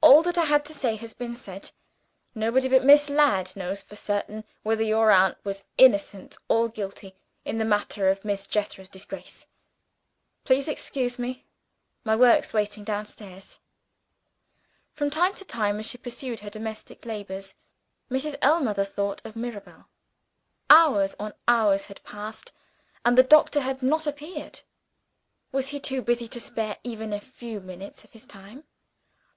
All 0.00 0.24
that 0.24 0.36
I 0.36 0.46
had 0.46 0.64
to 0.64 0.74
say 0.74 0.96
has 0.96 1.14
been 1.14 1.36
said. 1.36 1.70
Nobody 2.34 2.68
but 2.68 2.84
Miss 2.84 3.08
Ladd 3.08 3.54
knows 3.54 3.80
for 3.80 3.94
certain 3.94 4.42
whether 4.64 4.82
your 4.82 5.12
aunt 5.12 5.38
was 5.44 5.62
innocent 5.78 6.36
or 6.48 6.68
guilty 6.68 7.14
in 7.44 7.58
the 7.58 7.64
matter 7.64 8.08
of 8.08 8.24
Miss 8.24 8.48
Jethro's 8.48 8.88
disgrace. 8.88 9.46
Please 10.42 10.64
to 10.64 10.72
excuse 10.72 11.16
me; 11.16 11.46
my 12.02 12.16
work's 12.16 12.52
waiting 12.52 12.82
downstairs." 12.82 13.60
From 14.94 15.10
time 15.10 15.32
to 15.36 15.44
time, 15.44 15.78
as 15.78 15.86
she 15.86 15.96
pursued 15.96 16.40
her 16.40 16.50
domestic 16.50 17.06
labors, 17.06 17.54
Mrs. 18.10 18.34
Ellmother 18.42 18.84
thought 18.84 19.24
of 19.24 19.36
Mirabel. 19.36 19.86
Hours 20.70 21.14
on 21.20 21.34
hours 21.46 21.84
had 21.86 22.02
passed 22.02 22.52
and 23.04 23.16
the 23.16 23.22
doctor 23.22 23.60
had 23.60 23.80
not 23.80 24.08
appeared. 24.08 24.62
Was 25.52 25.68
he 25.68 25.78
too 25.78 26.02
busy 26.02 26.26
to 26.26 26.40
spare 26.40 26.78
even 26.82 27.12
a 27.12 27.20
few 27.20 27.60
minutes 27.60 28.02
of 28.02 28.10
his 28.10 28.26
time? 28.26 28.64